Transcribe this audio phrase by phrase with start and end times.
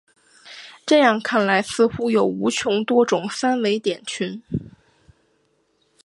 [0.83, 4.41] 这样看来似乎有无穷多种三维点群。